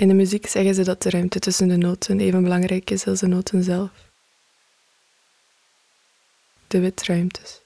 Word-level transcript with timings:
In 0.00 0.08
de 0.08 0.14
muziek 0.14 0.46
zeggen 0.46 0.74
ze 0.74 0.84
dat 0.84 1.02
de 1.02 1.10
ruimte 1.10 1.38
tussen 1.38 1.68
de 1.68 1.76
noten 1.76 2.20
even 2.20 2.42
belangrijk 2.42 2.90
is 2.90 3.06
als 3.06 3.20
de 3.20 3.26
noten 3.26 3.62
zelf. 3.62 3.90
De 6.66 6.80
witruimtes. 6.80 7.60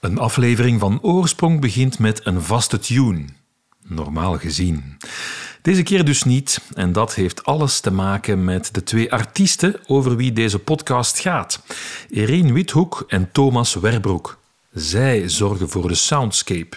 Een 0.00 0.18
aflevering 0.18 0.80
van 0.80 1.02
Oorsprong 1.02 1.60
begint 1.60 1.98
met 1.98 2.26
een 2.26 2.42
vaste 2.42 2.78
tune. 2.78 3.24
Normaal 3.82 4.38
gezien. 4.38 4.96
Deze 5.62 5.82
keer 5.82 6.04
dus 6.04 6.22
niet, 6.22 6.60
en 6.74 6.92
dat 6.92 7.14
heeft 7.14 7.44
alles 7.44 7.80
te 7.80 7.90
maken 7.90 8.44
met 8.44 8.74
de 8.74 8.82
twee 8.82 9.12
artiesten 9.12 9.80
over 9.86 10.16
wie 10.16 10.32
deze 10.32 10.58
podcast 10.58 11.18
gaat: 11.18 11.62
Irene 12.08 12.52
Withoek 12.52 13.04
en 13.06 13.32
Thomas 13.32 13.74
Werbroek. 13.74 14.38
Zij 14.78 15.28
zorgen 15.28 15.68
voor 15.68 15.88
de 15.88 15.94
soundscape. 15.94 16.76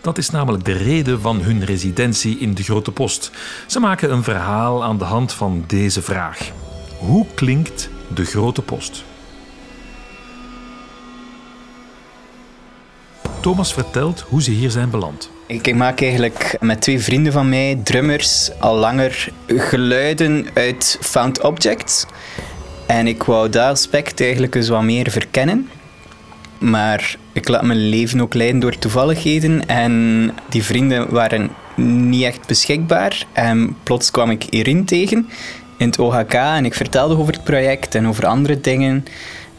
Dat 0.00 0.18
is 0.18 0.30
namelijk 0.30 0.64
de 0.64 0.72
reden 0.72 1.20
van 1.20 1.40
hun 1.40 1.64
residentie 1.64 2.38
in 2.38 2.54
de 2.54 2.62
Grote 2.62 2.92
Post. 2.92 3.30
Ze 3.66 3.80
maken 3.80 4.12
een 4.12 4.22
verhaal 4.22 4.84
aan 4.84 4.98
de 4.98 5.04
hand 5.04 5.32
van 5.32 5.64
deze 5.66 6.02
vraag: 6.02 6.50
Hoe 6.98 7.26
klinkt 7.34 7.90
de 8.14 8.24
Grote 8.24 8.62
Post? 8.62 9.04
Thomas 13.40 13.74
vertelt 13.74 14.20
hoe 14.20 14.42
ze 14.42 14.50
hier 14.50 14.70
zijn 14.70 14.90
beland. 14.90 15.33
Ik 15.46 15.74
maak 15.74 16.00
eigenlijk 16.00 16.56
met 16.60 16.80
twee 16.80 16.98
vrienden 16.98 17.32
van 17.32 17.48
mij, 17.48 17.80
drummers, 17.82 18.50
al 18.58 18.76
langer 18.76 19.28
geluiden 19.46 20.46
uit 20.54 20.98
found 21.00 21.40
objects. 21.40 22.06
En 22.86 23.06
ik 23.06 23.22
wou 23.22 23.48
dat 23.48 23.70
aspect 23.70 24.20
eigenlijk 24.20 24.54
eens 24.54 24.68
wat 24.68 24.82
meer 24.82 25.10
verkennen. 25.10 25.68
Maar 26.58 27.16
ik 27.32 27.48
laat 27.48 27.62
mijn 27.62 27.88
leven 27.88 28.20
ook 28.20 28.34
leiden 28.34 28.60
door 28.60 28.78
toevalligheden. 28.78 29.66
En 29.66 30.30
die 30.48 30.64
vrienden 30.64 31.10
waren 31.10 31.50
niet 31.76 32.22
echt 32.22 32.46
beschikbaar. 32.46 33.26
En 33.32 33.76
plots 33.82 34.10
kwam 34.10 34.30
ik 34.30 34.46
Erin 34.50 34.84
tegen 34.84 35.28
in 35.78 35.86
het 35.86 35.98
OHK. 35.98 36.32
En 36.32 36.64
ik 36.64 36.74
vertelde 36.74 37.16
over 37.16 37.32
het 37.32 37.44
project 37.44 37.94
en 37.94 38.08
over 38.08 38.26
andere 38.26 38.60
dingen. 38.60 39.04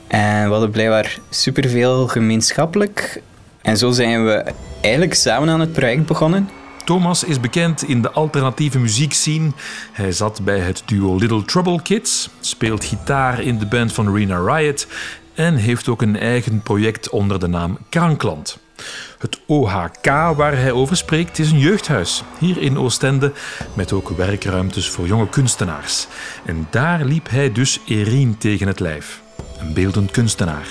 En 0.07 0.45
we 0.45 0.51
hadden 0.51 0.71
blijkbaar 0.71 1.17
superveel 1.29 2.07
gemeenschappelijk. 2.07 3.21
En 3.61 3.77
zo 3.77 3.91
zijn 3.91 4.25
we 4.25 4.43
eigenlijk 4.85 5.13
samen 5.13 5.49
aan 5.49 5.59
het 5.59 5.71
project 5.71 6.05
begonnen. 6.05 6.49
Thomas 6.83 7.23
is 7.23 7.39
bekend 7.39 7.83
in 7.83 8.01
de 8.01 8.11
alternatieve 8.11 8.79
muziekscene. 8.79 9.51
Hij 9.91 10.11
zat 10.11 10.41
bij 10.43 10.59
het 10.59 10.83
duo 10.85 11.15
Little 11.15 11.45
Trouble 11.45 11.81
Kids, 11.81 12.29
speelt 12.39 12.85
gitaar 12.85 13.41
in 13.41 13.57
de 13.57 13.65
band 13.65 13.93
van 13.93 14.15
Rena 14.15 14.37
Riot 14.37 14.87
en 15.33 15.55
heeft 15.55 15.87
ook 15.87 16.01
een 16.01 16.17
eigen 16.17 16.61
project 16.61 17.09
onder 17.09 17.39
de 17.39 17.47
naam 17.47 17.77
Krankland. 17.89 18.57
Het 19.17 19.39
OHK 19.47 20.05
waar 20.35 20.57
hij 20.57 20.71
over 20.71 20.97
spreekt 20.97 21.39
is 21.39 21.51
een 21.51 21.59
jeugdhuis 21.59 22.23
hier 22.39 22.57
in 22.57 22.77
Oostende 22.77 23.31
met 23.73 23.93
ook 23.93 24.09
werkruimtes 24.09 24.89
voor 24.89 25.07
jonge 25.07 25.29
kunstenaars. 25.29 26.07
En 26.45 26.67
daar 26.69 27.05
liep 27.05 27.29
hij 27.29 27.51
dus 27.51 27.79
Erin 27.87 28.37
tegen 28.37 28.67
het 28.67 28.79
lijf, 28.79 29.21
een 29.59 29.73
beeldend 29.73 30.11
kunstenaar. 30.11 30.67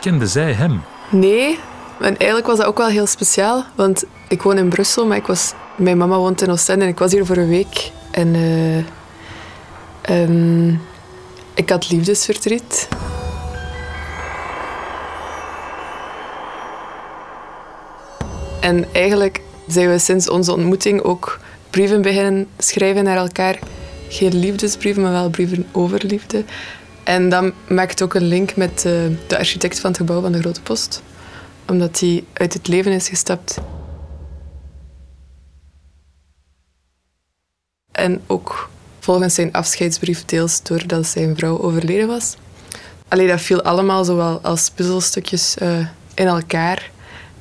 Kende 0.00 0.26
zij 0.26 0.52
hem? 0.52 0.82
Nee, 1.10 1.58
en 2.00 2.16
eigenlijk 2.16 2.46
was 2.46 2.56
dat 2.56 2.66
ook 2.66 2.78
wel 2.78 2.86
heel 2.86 3.06
speciaal, 3.06 3.64
want 3.74 4.04
ik 4.28 4.42
woon 4.42 4.58
in 4.58 4.68
Brussel, 4.68 5.06
maar 5.06 5.16
ik 5.16 5.26
was, 5.26 5.52
mijn 5.76 5.98
mama 5.98 6.16
woont 6.16 6.42
in 6.42 6.50
Oostende 6.50 6.84
en 6.84 6.90
ik 6.90 6.98
was 6.98 7.12
hier 7.12 7.26
voor 7.26 7.36
een 7.36 7.48
week. 7.48 7.90
En 8.10 8.34
uh, 8.34 8.84
um, 10.22 10.80
ik 11.54 11.70
had 11.70 11.90
liefdesverdriet. 11.90 12.88
En 18.60 18.86
eigenlijk 18.92 19.40
zijn 19.66 19.90
we 19.90 19.98
sinds 19.98 20.28
onze 20.28 20.52
ontmoeting 20.52 21.02
ook 21.02 21.40
brieven 21.70 22.02
beginnen 22.02 22.48
schrijven 22.58 23.04
naar 23.04 23.16
elkaar. 23.16 23.58
Geen 24.08 24.38
liefdesbrieven, 24.38 25.02
maar 25.02 25.12
wel 25.12 25.30
brieven 25.30 25.66
over 25.72 26.04
liefde. 26.06 26.44
En 27.04 27.28
dat 27.28 27.52
maakt 27.68 28.02
ook 28.02 28.14
een 28.14 28.26
link 28.26 28.56
met 28.56 28.84
uh, 28.86 28.92
de 29.26 29.38
architect 29.38 29.80
van 29.80 29.90
het 29.90 29.98
gebouw 29.98 30.20
van 30.20 30.32
de 30.32 30.40
Grote 30.40 30.62
Post 30.62 31.02
omdat 31.68 32.00
hij 32.00 32.24
uit 32.32 32.52
het 32.52 32.68
leven 32.68 32.92
is 32.92 33.08
gestapt. 33.08 33.58
En 37.92 38.20
ook 38.26 38.70
volgens 38.98 39.34
zijn 39.34 39.52
afscheidsbrief 39.52 40.24
deels 40.24 40.62
doordat 40.62 41.06
zijn 41.06 41.36
vrouw 41.36 41.60
overleden 41.60 42.06
was. 42.06 42.36
Alleen 43.08 43.28
dat 43.28 43.40
viel 43.40 43.62
allemaal 43.62 44.04
zowel 44.04 44.40
als 44.40 44.70
puzzelstukjes 44.70 45.56
uh, 45.62 45.78
in 46.14 46.26
elkaar. 46.26 46.90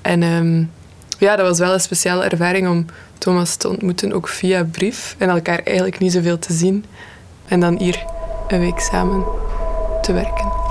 En 0.01 0.23
um, 0.23 0.71
ja, 1.17 1.35
dat 1.35 1.47
was 1.47 1.59
wel 1.59 1.73
een 1.73 1.79
speciale 1.79 2.23
ervaring 2.23 2.67
om 2.67 2.85
Thomas 3.17 3.55
te 3.55 3.69
ontmoeten, 3.69 4.13
ook 4.13 4.27
via 4.27 4.63
brief. 4.63 5.15
En 5.17 5.29
elkaar 5.29 5.59
eigenlijk 5.59 5.99
niet 5.99 6.11
zoveel 6.11 6.39
te 6.39 6.53
zien. 6.53 6.85
En 7.47 7.59
dan 7.59 7.77
hier 7.77 8.05
een 8.47 8.59
week 8.59 8.79
samen 8.79 9.23
te 10.01 10.13
werken. 10.13 10.66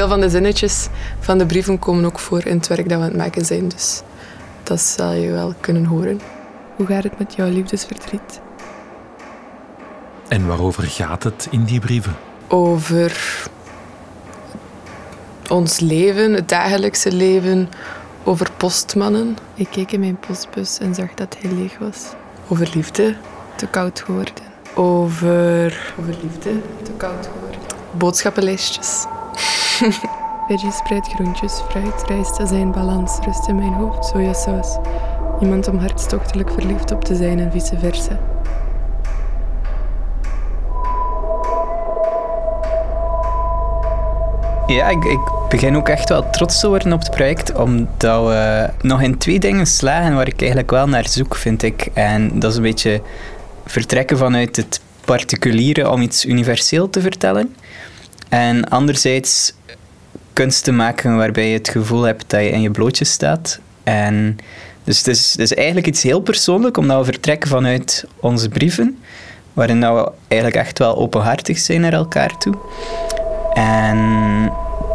Veel 0.00 0.08
van 0.08 0.20
de 0.20 0.30
zinnetjes 0.30 0.88
van 1.18 1.38
de 1.38 1.46
brieven 1.46 1.78
komen 1.78 2.04
ook 2.04 2.18
voor 2.18 2.46
in 2.46 2.56
het 2.56 2.66
werk 2.66 2.88
dat 2.88 2.98
we 2.98 3.04
aan 3.04 3.10
het 3.10 3.16
maken 3.16 3.44
zijn. 3.44 3.68
Dus 3.68 4.02
dat 4.62 4.80
zal 4.80 5.12
je 5.12 5.30
wel 5.30 5.54
kunnen 5.60 5.84
horen. 5.84 6.20
Hoe 6.76 6.86
gaat 6.86 7.02
het 7.02 7.18
met 7.18 7.34
jouw 7.34 7.48
liefdesverdriet? 7.48 8.40
En 10.28 10.46
waarover 10.46 10.82
gaat 10.82 11.22
het 11.22 11.48
in 11.50 11.64
die 11.64 11.80
brieven? 11.80 12.16
Over 12.48 13.42
ons 15.48 15.80
leven, 15.80 16.32
het 16.32 16.48
dagelijkse 16.48 17.12
leven, 17.12 17.68
over 18.24 18.50
postmannen. 18.56 19.36
Ik 19.54 19.68
keek 19.70 19.92
in 19.92 20.00
mijn 20.00 20.18
postbus 20.18 20.78
en 20.78 20.94
zag 20.94 21.14
dat 21.14 21.36
hij 21.40 21.50
leeg 21.52 21.78
was. 21.78 21.98
Over 22.48 22.70
liefde. 22.74 23.16
Te 23.56 23.66
koud 23.66 24.00
geworden. 24.00 24.34
Over... 24.74 25.94
Over 25.98 26.14
liefde. 26.22 26.50
Te 26.82 26.90
koud 26.96 27.28
geworden. 27.32 27.60
Boodschappenlijstjes. 27.90 29.06
Veggie 30.48 30.72
spreid 30.72 31.08
groentjes, 31.08 31.52
fruit, 31.68 32.02
rijst, 32.06 32.40
azijn, 32.40 32.72
balans, 32.72 33.18
rust 33.24 33.48
in 33.48 33.56
mijn 33.56 33.72
hoofd, 33.72 34.04
sojasaus. 34.04 34.76
Iemand 35.40 35.68
om 35.68 35.78
hartstochtelijk 35.78 36.50
verliefd 36.50 36.92
op 36.92 37.04
te 37.04 37.14
zijn 37.14 37.38
en 37.38 37.50
vice 37.52 37.78
versa. 37.78 38.18
Ja, 44.66 44.88
ik, 44.88 45.04
ik, 45.04 45.20
begin 45.48 45.76
ook 45.76 45.88
echt 45.88 46.08
wel 46.08 46.30
trots 46.30 46.60
te 46.60 46.68
worden 46.68 46.92
op 46.92 47.00
het 47.00 47.10
project, 47.10 47.54
omdat 47.54 48.26
we 48.26 48.70
nog 48.80 49.02
in 49.02 49.18
twee 49.18 49.38
dingen 49.38 49.66
slagen 49.66 50.14
waar 50.14 50.28
ik 50.28 50.40
eigenlijk 50.40 50.70
wel 50.70 50.88
naar 50.88 51.08
zoek, 51.08 51.34
vind 51.34 51.62
ik. 51.62 51.88
En 51.94 52.38
dat 52.38 52.50
is 52.50 52.56
een 52.56 52.62
beetje 52.62 53.02
vertrekken 53.66 54.18
vanuit 54.18 54.56
het 54.56 54.80
particuliere 55.04 55.90
om 55.90 56.02
iets 56.02 56.24
universeel 56.24 56.90
te 56.90 57.00
vertellen. 57.00 57.54
En 58.28 58.68
anderzijds 58.68 59.52
kunst 60.32 60.64
te 60.64 60.72
maken 60.72 61.16
waarbij 61.16 61.48
je 61.48 61.58
het 61.58 61.68
gevoel 61.68 62.02
hebt 62.02 62.24
dat 62.26 62.40
je 62.40 62.50
in 62.50 62.60
je 62.60 62.70
blootje 62.70 63.04
staat. 63.04 63.60
En 63.82 64.38
dus 64.84 64.98
het 64.98 65.06
is, 65.06 65.34
het 65.38 65.56
eigenlijk 65.56 65.86
iets 65.86 66.02
heel 66.02 66.20
persoonlijk, 66.20 66.76
omdat 66.76 66.98
we 66.98 67.12
vertrekken 67.12 67.50
vanuit 67.50 68.04
onze 68.20 68.48
brieven, 68.48 68.98
waarin 69.52 69.80
we 69.80 70.10
eigenlijk 70.28 70.60
echt 70.60 70.78
wel 70.78 70.96
openhartig 70.96 71.58
zijn 71.58 71.80
naar 71.80 71.92
elkaar 71.92 72.38
toe. 72.38 72.54
En 73.54 74.52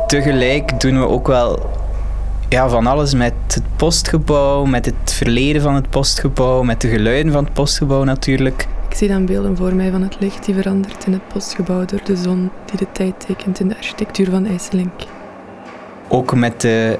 tegelijk 0.07 0.79
doen 0.79 0.99
we 0.99 1.07
ook 1.07 1.27
wel 1.27 1.69
ja, 2.49 2.69
van 2.69 2.87
alles 2.87 3.13
met 3.13 3.33
het 3.47 3.63
postgebouw, 3.75 4.65
met 4.65 4.85
het 4.85 5.13
verleden 5.13 5.61
van 5.61 5.75
het 5.75 5.89
postgebouw, 5.89 6.63
met 6.63 6.81
de 6.81 6.87
geluiden 6.87 7.31
van 7.31 7.43
het 7.43 7.53
postgebouw 7.53 8.03
natuurlijk. 8.03 8.67
Ik 8.89 8.95
zie 8.95 9.07
dan 9.07 9.25
beelden 9.25 9.57
voor 9.57 9.73
mij 9.73 9.91
van 9.91 10.01
het 10.01 10.19
licht 10.19 10.45
die 10.45 10.55
verandert 10.55 11.05
in 11.05 11.13
het 11.13 11.27
postgebouw 11.27 11.85
door 11.85 12.01
de 12.03 12.15
zon 12.15 12.51
die 12.65 12.77
de 12.77 12.87
tijd 12.91 13.25
tekent 13.27 13.59
in 13.59 13.67
de 13.67 13.77
architectuur 13.77 14.29
van 14.29 14.45
IJsselink. 14.45 14.91
Ook 16.07 16.35
met 16.35 16.61
de, 16.61 16.99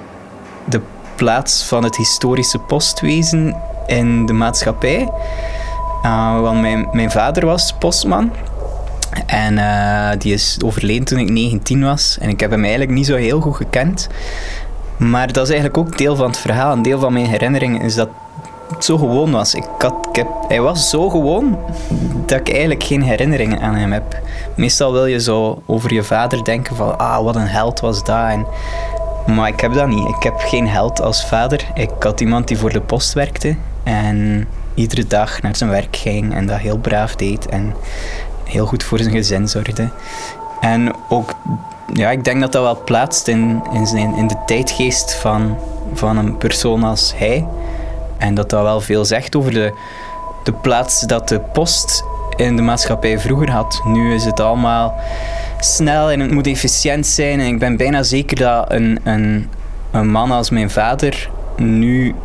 de 0.65 0.81
plaats 1.15 1.63
van 1.63 1.83
het 1.83 1.95
historische 1.95 2.59
postwezen 2.59 3.55
in 3.87 4.25
de 4.25 4.33
maatschappij. 4.33 5.09
Uh, 6.03 6.39
want 6.41 6.61
mijn, 6.61 6.87
mijn 6.91 7.11
vader 7.11 7.45
was 7.45 7.73
postman. 7.73 8.31
En 9.25 9.53
uh, 9.53 10.09
die 10.17 10.33
is 10.33 10.57
overleden 10.65 11.05
toen 11.05 11.19
ik 11.19 11.29
19 11.29 11.83
was. 11.83 12.17
En 12.21 12.29
ik 12.29 12.39
heb 12.39 12.51
hem 12.51 12.61
eigenlijk 12.61 12.91
niet 12.91 13.05
zo 13.05 13.15
heel 13.15 13.41
goed 13.41 13.55
gekend. 13.55 14.07
Maar 14.97 15.31
dat 15.31 15.43
is 15.43 15.53
eigenlijk 15.53 15.77
ook 15.77 15.97
deel 15.97 16.15
van 16.15 16.27
het 16.27 16.37
verhaal. 16.37 16.71
Een 16.71 16.81
deel 16.81 16.99
van 16.99 17.13
mijn 17.13 17.25
herinnering 17.25 17.83
is 17.83 17.95
dat 17.95 18.09
het 18.69 18.85
zo 18.85 18.97
gewoon 18.97 19.31
was. 19.31 19.53
Ik 19.53 19.67
had, 19.77 20.07
ik 20.09 20.15
heb, 20.15 20.27
hij 20.47 20.61
was 20.61 20.89
zo 20.89 21.09
gewoon 21.09 21.57
dat 22.25 22.39
ik 22.39 22.49
eigenlijk 22.49 22.83
geen 22.83 23.01
herinneringen 23.01 23.61
aan 23.61 23.75
hem 23.75 23.91
heb. 23.91 24.19
Meestal 24.55 24.91
wil 24.91 25.05
je 25.05 25.21
zo 25.21 25.61
over 25.65 25.93
je 25.93 26.03
vader 26.03 26.43
denken 26.43 26.75
van, 26.75 26.97
ah, 26.97 27.23
wat 27.23 27.35
een 27.35 27.47
held 27.47 27.79
was 27.79 28.03
dat. 28.03 28.27
En 28.29 28.45
Maar 29.25 29.47
ik 29.47 29.59
heb 29.59 29.73
dat 29.73 29.87
niet. 29.87 30.07
Ik 30.07 30.23
heb 30.23 30.33
geen 30.37 30.67
held 30.67 31.01
als 31.01 31.25
vader. 31.25 31.65
Ik 31.73 31.89
had 31.99 32.21
iemand 32.21 32.47
die 32.47 32.57
voor 32.57 32.71
de 32.71 32.81
post 32.81 33.13
werkte 33.13 33.55
en 33.83 34.47
iedere 34.73 35.07
dag 35.07 35.41
naar 35.41 35.55
zijn 35.55 35.69
werk 35.69 35.95
ging 35.95 36.33
en 36.33 36.47
dat 36.47 36.57
heel 36.57 36.77
braaf 36.77 37.15
deed 37.15 37.45
en 37.45 37.75
heel 38.43 38.65
goed 38.65 38.83
voor 38.83 38.97
zijn 38.97 39.11
gezin 39.11 39.47
zorgde. 39.47 39.89
En 40.59 40.93
ook, 41.09 41.33
ja, 41.93 42.09
ik 42.09 42.23
denk 42.23 42.41
dat 42.41 42.51
dat 42.51 42.61
wel 42.61 42.83
plaatst 42.83 43.27
in, 43.27 43.61
in, 43.71 43.87
zijn, 43.87 44.15
in 44.15 44.27
de 44.27 44.37
tijdgeest 44.45 45.15
van, 45.15 45.57
van 45.93 46.17
een 46.17 46.37
persoon 46.37 46.83
als 46.83 47.13
hij. 47.15 47.47
En 48.17 48.33
dat 48.33 48.49
dat 48.49 48.61
wel 48.61 48.81
veel 48.81 49.05
zegt 49.05 49.35
over 49.35 49.51
de, 49.51 49.73
de 50.43 50.53
plaats 50.53 51.01
dat 51.01 51.27
de 51.27 51.39
post 51.39 52.03
in 52.35 52.55
de 52.55 52.61
maatschappij 52.61 53.19
vroeger 53.19 53.51
had. 53.51 53.81
Nu 53.83 54.13
is 54.13 54.25
het 54.25 54.39
allemaal 54.39 54.95
snel 55.59 56.11
en 56.11 56.19
het 56.19 56.31
moet 56.31 56.47
efficiënt 56.47 57.07
zijn. 57.07 57.39
En 57.39 57.45
ik 57.45 57.59
ben 57.59 57.77
bijna 57.77 58.03
zeker 58.03 58.37
dat 58.37 58.71
een, 58.71 58.99
een, 59.03 59.49
een 59.91 60.09
man 60.09 60.31
als 60.31 60.49
mijn 60.49 60.69
vader 60.69 61.29
nu 61.57 62.15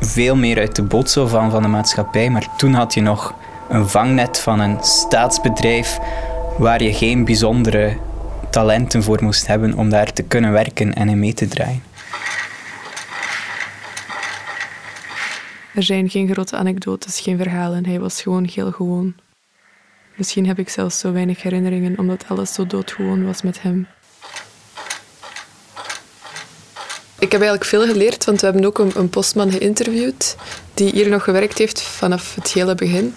veel 0.00 0.36
meer 0.36 0.58
uit 0.58 0.76
de 0.76 0.82
boot 0.82 1.10
zou 1.10 1.28
van 1.28 1.50
van 1.50 1.62
de 1.62 1.68
maatschappij. 1.68 2.30
Maar 2.30 2.46
toen 2.56 2.74
had 2.74 2.94
je 2.94 3.00
nog 3.00 3.34
een 3.68 3.88
vangnet 3.88 4.38
van 4.38 4.60
een 4.60 4.76
staatsbedrijf 4.80 5.98
waar 6.58 6.82
je 6.82 6.94
geen 6.94 7.24
bijzondere 7.24 7.96
talenten 8.50 9.02
voor 9.02 9.18
moest 9.22 9.46
hebben 9.46 9.74
om 9.74 9.90
daar 9.90 10.12
te 10.12 10.22
kunnen 10.22 10.52
werken 10.52 10.94
en 10.94 11.08
in 11.08 11.18
mee 11.18 11.34
te 11.34 11.48
draaien. 11.48 11.82
Er 15.74 15.82
zijn 15.82 16.10
geen 16.10 16.32
grote 16.32 16.56
anekdotes, 16.56 17.20
geen 17.20 17.36
verhalen. 17.36 17.86
Hij 17.86 18.00
was 18.00 18.22
gewoon 18.22 18.44
heel 18.44 18.70
gewoon. 18.70 19.14
Misschien 20.20 20.46
heb 20.46 20.58
ik 20.58 20.68
zelfs 20.68 20.98
zo 20.98 21.12
weinig 21.12 21.42
herinneringen 21.42 21.98
omdat 21.98 22.24
alles 22.28 22.52
zo 22.52 22.66
doodgewoon 22.66 23.24
was 23.24 23.42
met 23.42 23.62
hem. 23.62 23.86
Ik 27.18 27.32
heb 27.32 27.40
eigenlijk 27.40 27.64
veel 27.64 27.86
geleerd, 27.86 28.24
want 28.24 28.40
we 28.40 28.46
hebben 28.46 28.64
ook 28.64 28.78
een, 28.78 28.92
een, 28.94 29.08
postman 29.08 29.50
geïnterviewd 29.50 30.36
die 30.74 30.90
hier 30.90 31.08
nog 31.08 31.24
gewerkt 31.24 31.58
heeft 31.58 31.82
vanaf 31.82 32.34
het 32.34 32.52
hele 32.52 32.74
begin. 32.74 33.14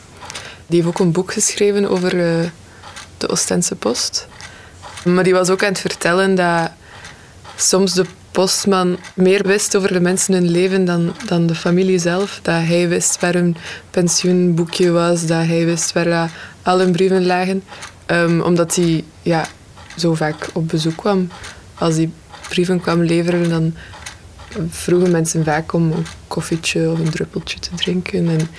Die 0.68 0.82
heeft 0.82 0.88
ook 0.88 1.00
een 1.00 1.12
boek 1.12 1.34
geschreven 1.34 1.90
over 1.90 2.14
uh, 2.16 2.50
de 3.18 3.30
Oostense 3.30 3.76
post. 3.76 4.28
Maar 5.06 5.24
die 5.24 5.34
was 5.34 5.50
ook 5.50 5.64
aan 5.64 5.70
het 5.70 5.80
vertellen 5.80 6.36
dat 6.36 6.72
soms 7.56 7.94
de 7.94 8.06
postman 8.32 8.98
meer 9.14 9.48
wist 9.48 9.76
over 9.76 9.94
de 9.94 10.02
mensen 10.02 10.34
hun 10.34 10.52
leven 10.52 10.86
dan, 10.86 11.14
dan 11.26 11.48
de 11.48 11.56
familie 11.56 12.00
zelf. 12.00 12.40
Dat 12.42 12.64
hij 12.64 12.88
wist 12.90 13.20
waar 13.20 13.34
hun 13.34 13.56
pensioenboekje 13.92 14.92
was, 14.92 15.26
dat 15.26 15.46
hij 15.46 15.66
wist 15.66 15.94
waar 15.94 16.32
al 16.64 16.80
hun 16.80 16.92
brieven 16.92 17.26
lagen. 17.26 17.64
Um, 18.08 18.42
omdat 18.42 18.76
hij 18.76 19.04
ja, 19.22 19.48
zo 19.98 20.14
vaak 20.14 20.50
op 20.54 20.68
bezoek 20.68 20.96
kwam. 20.96 21.30
Als 21.74 21.96
hij 21.96 22.12
brieven 22.50 22.82
kwam 22.82 23.02
leveren, 23.04 23.50
dan 23.50 23.74
vroegen 24.70 25.12
mensen 25.12 25.44
vaak 25.44 25.74
om 25.74 25.92
een 25.92 26.06
koffietje 26.28 26.92
of 26.92 27.00
een 27.00 27.10
druppeltje 27.10 27.60
te 27.60 27.70
drinken. 27.76 28.30
En 28.30 28.50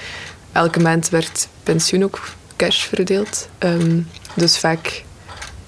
elke 0.52 0.80
maand 0.80 1.08
werd 1.08 1.48
pensioen 1.62 2.04
ook 2.04 2.20
cash 2.56 2.84
verdeeld. 2.84 3.48
Um, 3.58 4.08
dus 4.34 4.58
vaak 4.58 5.04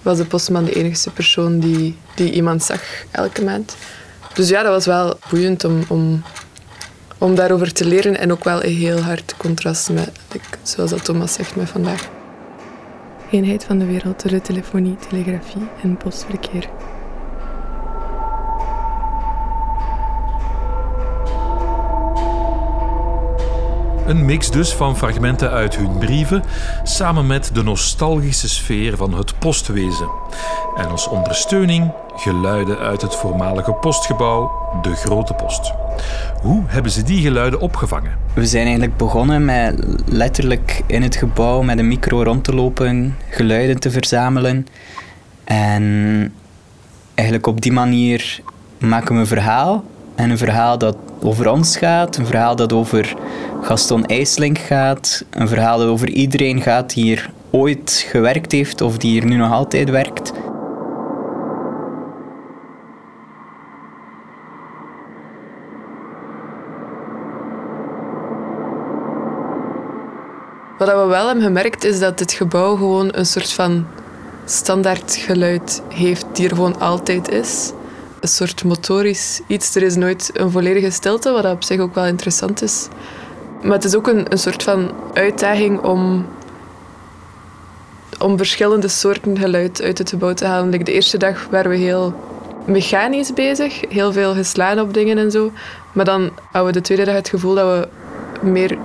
was 0.02 0.16
de 0.16 0.24
postman 0.24 0.64
de 0.64 0.72
enige 0.72 1.10
persoon 1.10 1.58
die, 1.58 1.96
die 2.14 2.32
iemand 2.32 2.62
zag 2.62 2.82
elke 3.10 3.44
maand. 3.44 3.76
Dus 4.34 4.48
ja, 4.48 4.62
dat 4.62 4.72
was 4.72 4.86
wel 4.86 5.18
boeiend 5.30 5.64
om, 5.64 5.84
om, 5.88 6.22
om 7.18 7.34
daarover 7.34 7.72
te 7.72 7.84
leren. 7.84 8.18
En 8.18 8.32
ook 8.32 8.44
wel 8.44 8.64
een 8.64 8.76
heel 8.76 9.00
hard 9.00 9.34
contrast 9.36 9.90
met, 9.90 10.10
zoals 10.62 10.90
dat 10.90 11.04
Thomas 11.04 11.32
zegt, 11.32 11.56
met 11.56 11.68
vandaag. 11.68 12.15
Eenheid 13.30 13.64
van 13.64 13.78
de 13.78 13.86
wereld 13.86 14.22
door 14.22 14.30
de 14.30 14.40
telefonie, 14.40 14.96
telegrafie 14.96 15.68
en 15.82 15.96
postverkeer. 15.96 16.68
Een 24.06 24.24
mix 24.24 24.50
dus 24.50 24.74
van 24.74 24.96
fragmenten 24.96 25.50
uit 25.50 25.76
hun 25.76 25.98
brieven, 25.98 26.44
samen 26.82 27.26
met 27.26 27.50
de 27.54 27.62
nostalgische 27.62 28.48
sfeer 28.48 28.96
van 28.96 29.14
het 29.14 29.38
postwezen. 29.38 30.08
En 30.76 30.88
als 30.88 31.08
ondersteuning 31.08 31.92
geluiden 32.16 32.78
uit 32.78 33.02
het 33.02 33.14
voormalige 33.14 33.72
postgebouw, 33.72 34.50
de 34.82 34.94
Grote 34.94 35.34
Post. 35.34 35.85
Hoe 36.42 36.62
hebben 36.66 36.92
ze 36.92 37.02
die 37.02 37.22
geluiden 37.22 37.60
opgevangen? 37.60 38.12
We 38.34 38.46
zijn 38.46 38.64
eigenlijk 38.64 38.96
begonnen 38.96 39.44
met 39.44 39.84
letterlijk 40.06 40.82
in 40.86 41.02
het 41.02 41.16
gebouw 41.16 41.62
met 41.62 41.78
een 41.78 41.88
micro 41.88 42.22
rond 42.22 42.44
te 42.44 42.54
lopen, 42.54 43.16
geluiden 43.30 43.80
te 43.80 43.90
verzamelen. 43.90 44.66
En 45.44 45.82
eigenlijk 47.14 47.46
op 47.46 47.60
die 47.60 47.72
manier 47.72 48.40
maken 48.78 49.14
we 49.14 49.20
een 49.20 49.26
verhaal. 49.26 49.84
En 50.14 50.30
een 50.30 50.38
verhaal 50.38 50.78
dat 50.78 50.96
over 51.22 51.50
ons 51.50 51.76
gaat, 51.76 52.16
een 52.16 52.26
verhaal 52.26 52.56
dat 52.56 52.72
over 52.72 53.14
Gaston 53.62 54.06
IJsling 54.06 54.58
gaat, 54.58 55.24
een 55.30 55.48
verhaal 55.48 55.78
dat 55.78 55.88
over 55.88 56.08
iedereen 56.08 56.62
gaat 56.62 56.94
die 56.94 57.04
hier 57.04 57.30
ooit 57.50 58.06
gewerkt 58.08 58.52
heeft 58.52 58.80
of 58.80 58.98
die 58.98 59.10
hier 59.10 59.26
nu 59.26 59.36
nog 59.36 59.52
altijd 59.52 59.90
werkt. 59.90 60.32
Wat 70.78 70.88
we 70.88 70.94
wel 70.94 71.26
hebben 71.26 71.44
gemerkt 71.44 71.84
is 71.84 71.98
dat 71.98 72.18
dit 72.18 72.32
gebouw 72.32 72.76
gewoon 72.76 73.08
een 73.12 73.26
soort 73.26 73.52
van 73.52 73.86
standaard 74.44 75.16
geluid 75.16 75.82
heeft 75.88 76.26
die 76.32 76.48
er 76.48 76.54
gewoon 76.54 76.80
altijd 76.80 77.28
is. 77.28 77.72
Een 78.20 78.28
soort 78.28 78.64
motorisch 78.64 79.40
iets. 79.46 79.74
Er 79.74 79.82
is 79.82 79.96
nooit 79.96 80.30
een 80.32 80.50
volledige 80.50 80.90
stilte, 80.90 81.30
wat 81.30 81.44
op 81.44 81.64
zich 81.64 81.80
ook 81.80 81.94
wel 81.94 82.04
interessant 82.04 82.62
is. 82.62 82.88
Maar 83.62 83.72
het 83.72 83.84
is 83.84 83.94
ook 83.94 84.06
een, 84.06 84.32
een 84.32 84.38
soort 84.38 84.62
van 84.62 84.90
uitdaging 85.14 85.80
om, 85.80 86.26
om 88.18 88.36
verschillende 88.36 88.88
soorten 88.88 89.38
geluid 89.38 89.82
uit 89.82 89.98
het 89.98 90.10
gebouw 90.10 90.34
te 90.34 90.44
halen. 90.44 90.84
de 90.84 90.92
eerste 90.92 91.18
dag 91.18 91.46
waren 91.50 91.70
we 91.70 91.76
heel 91.76 92.14
mechanisch 92.66 93.32
bezig, 93.32 93.80
heel 93.88 94.12
veel 94.12 94.34
geslaan 94.34 94.80
op 94.80 94.94
dingen 94.94 95.18
en 95.18 95.30
zo. 95.30 95.52
Maar 95.92 96.04
dan 96.04 96.30
hadden 96.52 96.72
we 96.72 96.78
de 96.78 96.84
tweede 96.84 97.04
dag 97.04 97.14
het 97.14 97.28
gevoel 97.28 97.54
dat 97.54 97.66
we 97.66 97.88
meer 98.48 98.78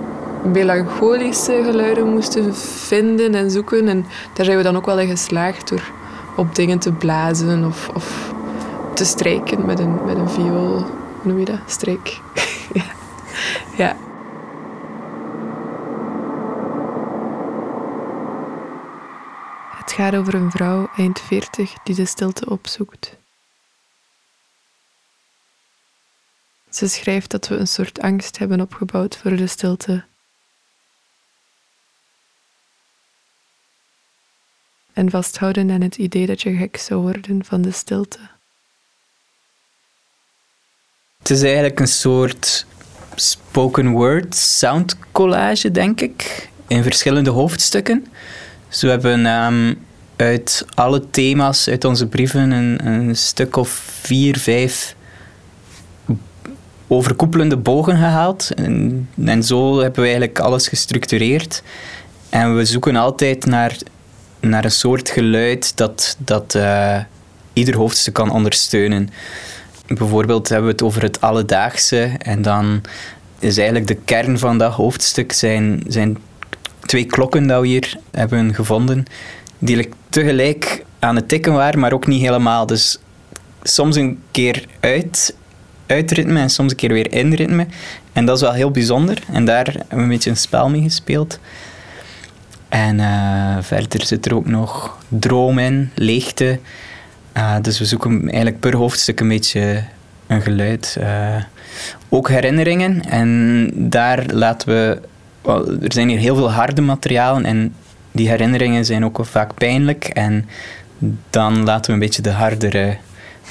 melancholische 0.44 1.62
geluiden 1.64 2.08
moesten 2.08 2.56
vinden 2.56 3.34
en 3.34 3.50
zoeken. 3.50 3.88
En 3.88 4.06
daar 4.32 4.44
zijn 4.44 4.56
we 4.56 4.62
dan 4.62 4.76
ook 4.76 4.86
wel 4.86 4.98
in 4.98 5.08
geslaagd 5.08 5.68
door 5.68 5.90
op 6.36 6.54
dingen 6.54 6.78
te 6.78 6.92
blazen 6.92 7.64
of, 7.64 7.88
of 7.88 8.32
te 8.94 9.04
strijken 9.04 9.66
met 9.66 9.78
een, 9.78 10.04
met 10.04 10.16
een 10.16 10.30
viool. 10.30 10.78
Hoe 10.78 10.86
noem 11.22 11.38
je 11.38 11.44
dat? 11.44 11.60
Strijk. 11.66 12.20
ja. 13.76 13.96
Het 19.76 19.92
gaat 19.92 20.14
over 20.14 20.34
een 20.34 20.50
vrouw 20.50 20.88
eind 20.96 21.20
40 21.20 21.74
die 21.84 21.94
de 21.94 22.04
stilte 22.04 22.50
opzoekt. 22.50 23.16
Ze 26.70 26.88
schrijft 26.88 27.30
dat 27.30 27.48
we 27.48 27.56
een 27.56 27.68
soort 27.68 28.00
angst 28.00 28.38
hebben 28.38 28.60
opgebouwd 28.60 29.16
voor 29.16 29.36
de 29.36 29.46
stilte 29.46 30.04
en 34.92 35.10
vasthouden 35.10 35.70
aan 35.70 35.80
het 35.80 35.96
idee 35.96 36.26
dat 36.26 36.42
je 36.42 36.56
gek 36.56 36.76
zou 36.76 37.00
worden 37.00 37.44
van 37.44 37.62
de 37.62 37.70
stilte. 37.70 38.18
Het 41.18 41.30
is 41.30 41.42
eigenlijk 41.42 41.80
een 41.80 41.88
soort 41.88 42.66
spoken 43.14 43.90
word 43.90 44.34
sound 44.34 44.96
collage, 45.12 45.70
denk 45.70 46.00
ik, 46.00 46.48
in 46.66 46.82
verschillende 46.82 47.30
hoofdstukken. 47.30 48.06
Dus 48.68 48.82
we 48.82 48.88
hebben 48.88 49.26
um, 49.26 49.78
uit 50.16 50.64
alle 50.74 51.10
thema's 51.10 51.68
uit 51.68 51.84
onze 51.84 52.06
brieven 52.06 52.50
een, 52.50 52.86
een 52.86 53.16
stuk 53.16 53.56
of 53.56 53.68
vier, 54.02 54.38
vijf 54.38 54.94
overkoepelende 56.86 57.56
bogen 57.56 57.96
gehaald. 57.96 58.54
En, 58.54 59.08
en, 59.24 59.42
zo 59.42 59.78
hebben 59.78 60.00
we 60.00 60.06
eigenlijk 60.08 60.38
alles 60.38 60.68
gestructureerd. 60.68 61.62
En 62.28 62.56
we 62.56 62.64
zoeken 62.64 62.96
altijd 62.96 63.46
naar 63.46 63.76
naar 64.42 64.64
een 64.64 64.70
soort 64.70 65.08
geluid 65.10 65.76
dat, 65.76 66.16
dat 66.18 66.54
uh, 66.54 66.98
ieder 67.52 67.76
hoofdstuk 67.76 68.14
kan 68.14 68.30
ondersteunen. 68.30 69.10
Bijvoorbeeld 69.86 70.48
hebben 70.48 70.66
we 70.66 70.72
het 70.72 70.82
over 70.82 71.02
het 71.02 71.20
alledaagse 71.20 72.10
en 72.18 72.42
dan 72.42 72.82
is 73.38 73.56
eigenlijk 73.56 73.86
de 73.86 73.98
kern 74.04 74.38
van 74.38 74.58
dat 74.58 74.72
hoofdstuk 74.72 75.32
zijn, 75.32 75.82
zijn 75.86 76.18
twee 76.80 77.04
klokken 77.04 77.46
dat 77.46 77.60
we 77.60 77.66
hier 77.66 77.96
hebben 78.10 78.54
gevonden, 78.54 79.04
die 79.58 79.88
tegelijk 80.08 80.84
aan 80.98 81.16
het 81.16 81.28
tikken 81.28 81.52
waren, 81.52 81.80
maar 81.80 81.92
ook 81.92 82.06
niet 82.06 82.20
helemaal. 82.20 82.66
Dus 82.66 82.98
soms 83.62 83.96
een 83.96 84.22
keer 84.30 84.66
uit, 84.80 85.34
uit 85.86 86.10
ritme 86.10 86.40
en 86.40 86.50
soms 86.50 86.70
een 86.70 86.76
keer 86.76 86.92
weer 86.92 87.12
in 87.12 87.34
ritme. 87.34 87.66
En 88.12 88.26
dat 88.26 88.36
is 88.36 88.42
wel 88.42 88.52
heel 88.52 88.70
bijzonder. 88.70 89.18
En 89.32 89.44
daar 89.44 89.64
hebben 89.64 89.96
we 89.96 90.02
een 90.02 90.08
beetje 90.08 90.30
een 90.30 90.36
spel 90.36 90.68
mee 90.68 90.82
gespeeld. 90.82 91.38
En 92.72 92.98
uh, 92.98 93.56
verder 93.60 94.06
zit 94.06 94.26
er 94.26 94.34
ook 94.34 94.46
nog 94.46 94.98
droom 95.08 95.58
in, 95.58 95.90
leegte. 95.94 96.58
Uh, 97.36 97.56
dus 97.62 97.78
we 97.78 97.84
zoeken 97.84 98.20
eigenlijk 98.20 98.60
per 98.60 98.76
hoofdstuk 98.76 99.20
een 99.20 99.28
beetje 99.28 99.82
een 100.26 100.42
geluid. 100.42 100.96
Uh, 101.00 101.36
ook 102.08 102.28
herinneringen. 102.28 103.02
En 103.04 103.70
daar 103.74 104.24
laten 104.26 104.68
we... 104.68 105.00
er 105.82 105.92
zijn 105.92 106.08
hier 106.08 106.18
heel 106.18 106.36
veel 106.36 106.50
harde 106.50 106.80
materialen 106.80 107.44
en 107.44 107.74
die 108.12 108.28
herinneringen 108.28 108.84
zijn 108.84 109.04
ook 109.04 109.18
vaak 109.22 109.54
pijnlijk. 109.54 110.04
En 110.04 110.48
dan 111.30 111.64
laten 111.64 111.86
we 111.86 111.92
een 111.92 112.06
beetje 112.06 112.22
de 112.22 112.30
hardere 112.30 112.96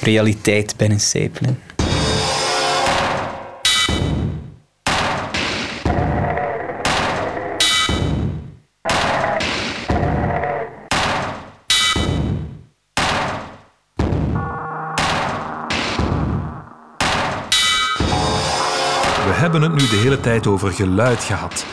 realiteit 0.00 0.74
binnencijpelen. 0.76 1.58
Tijd 20.22 20.46
over 20.46 20.72
geluid 20.72 21.24
gehad. 21.24 21.64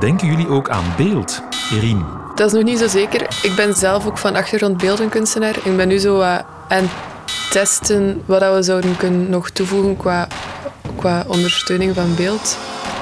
Denken 0.00 0.26
jullie 0.26 0.48
ook 0.48 0.68
aan 0.68 0.84
beeld, 0.96 1.42
Erin? 1.72 2.04
Dat 2.34 2.46
is 2.46 2.52
nog 2.52 2.62
niet 2.62 2.78
zo 2.78 2.88
zeker. 2.88 3.20
Ik 3.42 3.52
ben 3.56 3.74
zelf 3.74 4.06
ook 4.06 4.18
van 4.18 4.34
achtergrond 4.34 4.76
beeldenkunstenaar. 4.76 5.56
Ik 5.62 5.76
ben 5.76 5.88
nu 5.88 5.98
zo 5.98 6.20
aan 6.20 6.44
het 6.68 6.90
testen 7.50 8.22
wat 8.26 8.54
we 8.54 8.62
zouden 8.62 8.96
kunnen 8.96 9.30
nog 9.30 9.50
toevoegen 9.50 9.96
qua, 9.96 10.26
qua 10.96 11.24
ondersteuning 11.26 11.94
van 11.94 12.14
beeld. 12.14 12.58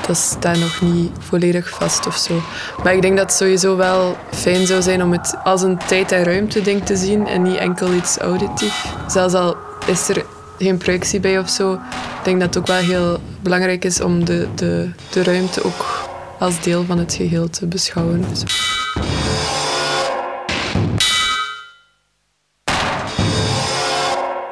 Dat 0.07 0.17
staat 0.17 0.59
nog 0.59 0.81
niet 0.81 1.13
volledig 1.19 1.71
vast 1.71 2.07
of 2.07 2.17
zo. 2.17 2.41
Maar 2.83 2.95
ik 2.95 3.03
denk 3.03 3.17
dat 3.17 3.27
het 3.27 3.37
sowieso 3.37 3.77
wel 3.77 4.17
fijn 4.31 4.67
zou 4.67 4.83
zijn 4.83 5.03
om 5.03 5.13
het 5.13 5.37
als 5.45 5.63
een 5.63 5.79
tijd- 5.87 6.13
en 6.13 6.25
ruimte-ding 6.25 6.85
te 6.85 6.97
zien 6.97 7.27
en 7.27 7.43
niet 7.43 7.57
enkel 7.57 7.93
iets 7.93 8.19
auditief. 8.19 8.87
Zelfs 9.07 9.35
al 9.35 9.57
is 9.87 10.09
er 10.09 10.25
geen 10.59 10.77
projectie 10.77 11.21
bij 11.21 11.39
of 11.39 11.49
zo. 11.49 11.79
Ik 12.21 12.27
denk 12.27 12.41
dat 12.41 12.55
het 12.55 12.59
ook 12.59 12.67
wel 12.67 12.77
heel 12.77 13.21
belangrijk 13.43 13.85
is 13.85 14.01
om 14.01 14.25
de, 14.25 14.49
de, 14.55 14.91
de 15.11 15.23
ruimte 15.23 15.65
ook 15.65 16.09
als 16.39 16.61
deel 16.61 16.85
van 16.85 16.99
het 16.99 17.15
geheel 17.15 17.51
te 17.51 17.67
beschouwen. 17.67 18.25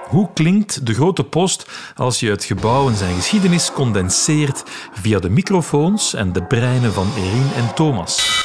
Hoe 0.08 0.28
klinkt 0.34 0.86
de 0.86 0.94
grote 0.94 1.24
post 1.24 1.66
als 1.96 2.20
je 2.20 2.30
het 2.30 2.44
gebouw 2.44 2.88
en 2.88 2.96
zijn 2.96 3.14
geschiedenis 3.14 3.72
condenseert 3.72 4.62
via 4.92 5.18
de 5.18 5.30
microfoons 5.30 6.14
en 6.14 6.32
de 6.32 6.42
breinen 6.42 6.92
van 6.92 7.06
Erin 7.16 7.50
en 7.56 7.74
Thomas? 7.74 8.42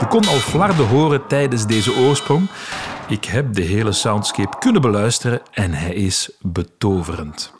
Je 0.00 0.06
kon 0.08 0.26
al 0.28 0.38
flarden 0.38 0.86
horen 0.86 1.26
tijdens 1.26 1.66
deze 1.66 1.96
oorsprong, 1.96 2.48
ik 3.10 3.24
heb 3.24 3.54
de 3.54 3.62
hele 3.62 3.92
soundscape 3.92 4.58
kunnen 4.58 4.82
beluisteren 4.82 5.40
en 5.52 5.72
hij 5.72 5.94
is 5.94 6.30
betoverend. 6.40 7.52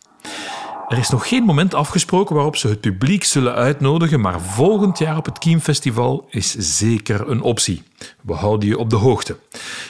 Er 0.89 0.99
is 0.99 1.09
nog 1.09 1.29
geen 1.29 1.43
moment 1.43 1.75
afgesproken 1.75 2.35
waarop 2.35 2.57
ze 2.57 2.69
het 2.69 2.81
publiek 2.81 3.25
zullen 3.25 3.55
uitnodigen, 3.55 4.21
maar 4.21 4.41
volgend 4.41 4.99
jaar 4.99 5.17
op 5.17 5.25
het 5.25 5.39
Kiem 5.39 5.61
Festival 5.61 6.27
is 6.31 6.55
zeker 6.79 7.29
een 7.29 7.43
optie. 7.43 7.83
We 8.23 8.33
houden 8.33 8.69
je 8.69 8.79
op 8.79 8.91
de 8.91 8.97
hoogte. 8.97 9.37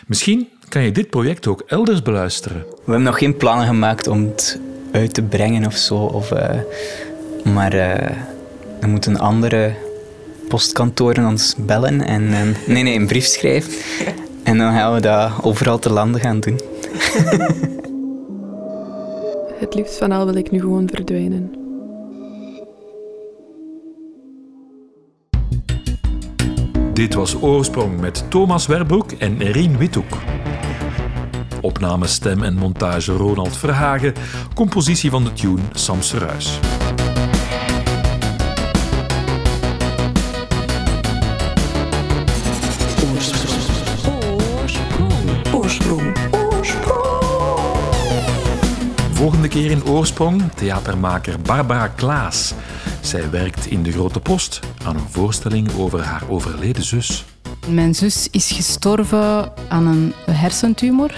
Misschien 0.06 0.48
kan 0.68 0.82
je 0.82 0.92
dit 0.92 1.10
project 1.10 1.46
ook 1.46 1.62
elders 1.66 2.02
beluisteren. 2.02 2.58
We 2.58 2.76
hebben 2.84 3.02
nog 3.02 3.18
geen 3.18 3.36
plannen 3.36 3.66
gemaakt 3.66 4.06
om 4.06 4.24
het 4.24 4.60
uit 4.92 5.14
te 5.14 5.22
brengen 5.22 5.66
of 5.66 5.76
zo. 5.76 5.96
Of, 5.96 6.30
uh, 6.30 6.48
maar 7.44 7.74
uh, 7.74 7.80
er 8.80 8.88
moeten 8.88 9.18
andere 9.18 9.74
postkantoren 10.48 11.26
ons 11.26 11.54
bellen 11.58 12.06
en, 12.06 12.32
en 12.32 12.56
nee, 12.66 12.82
nee, 12.82 12.96
een 12.96 13.06
brief 13.06 13.24
schrijven. 13.24 13.72
En 14.50 14.58
dan 14.58 14.72
gaan 14.72 14.94
we 14.94 15.00
dat 15.00 15.32
overal 15.42 15.78
te 15.78 15.90
landen 15.90 16.20
gaan 16.20 16.40
doen. 16.40 16.60
Het 19.60 19.74
liefst 19.74 19.98
van 19.98 20.12
al 20.12 20.24
wil 20.24 20.34
ik 20.34 20.50
nu 20.50 20.60
gewoon 20.60 20.88
verdwijnen. 20.92 21.54
Dit 26.92 27.14
was 27.14 27.42
Oorsprong 27.42 28.00
met 28.00 28.30
Thomas 28.30 28.66
Werbroek 28.66 29.12
en 29.12 29.40
Erin 29.40 29.76
Withoek. 29.76 30.16
Opname, 31.60 32.06
stem 32.06 32.42
en 32.42 32.54
montage 32.54 33.12
Ronald 33.12 33.56
Verhagen. 33.56 34.14
Compositie 34.54 35.10
van 35.10 35.24
de 35.24 35.32
tune 35.32 35.62
Sam 35.72 35.98
Ruis. 36.18 36.58
Volgende 49.12 49.48
keer 49.48 49.70
in 49.70 49.84
Oorsprong 49.84 50.42
theatermaker 50.54 51.40
Barbara 51.40 51.88
Klaas. 51.88 52.54
Zij 53.00 53.30
werkt 53.30 53.66
in 53.66 53.82
de 53.82 53.92
Grote 53.92 54.20
Post 54.20 54.60
aan 54.84 54.96
een 54.96 55.08
voorstelling 55.08 55.68
over 55.78 56.02
haar 56.02 56.22
overleden 56.28 56.84
zus. 56.84 57.24
Mijn 57.68 57.94
zus 57.94 58.28
is 58.30 58.52
gestorven 58.52 59.52
aan 59.68 59.86
een 59.86 60.12
hersentumor. 60.30 61.10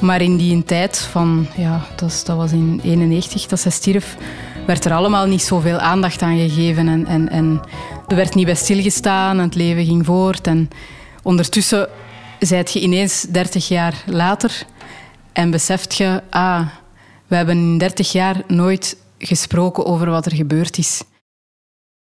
Maar 0.00 0.20
in 0.20 0.36
die 0.36 0.64
tijd 0.64 0.98
van, 0.98 1.46
ja, 1.56 1.80
dat, 1.96 2.24
was 2.26 2.52
in 2.52 2.80
91 2.84 3.46
dat 3.46 3.60
zij 3.60 3.70
stierf, 3.70 4.16
werd 4.66 4.84
er 4.84 4.92
allemaal 4.92 5.26
niet 5.26 5.42
zoveel 5.42 5.78
aandacht 5.78 6.22
aan 6.22 6.38
gegeven. 6.38 6.88
En, 6.88 7.06
en, 7.06 7.28
en 7.28 7.60
er 8.08 8.16
werd 8.16 8.34
niet 8.34 8.46
bij 8.46 8.54
stilgestaan, 8.54 9.38
het 9.38 9.54
leven 9.54 9.84
ging 9.84 10.06
voort. 10.06 10.46
En 10.46 10.68
ondertussen 11.22 11.88
zijt 12.46 12.72
je 12.72 12.80
ineens 12.80 13.20
30 13.20 13.68
jaar 13.68 14.02
later 14.06 14.66
en 15.32 15.50
beseft 15.50 15.94
je, 15.94 16.22
ah, 16.30 16.66
we 17.26 17.36
hebben 17.36 17.56
in 17.56 17.78
30 17.78 18.12
jaar 18.12 18.42
nooit 18.46 18.96
gesproken 19.18 19.86
over 19.86 20.10
wat 20.10 20.26
er 20.26 20.34
gebeurd 20.34 20.78
is. 20.78 21.02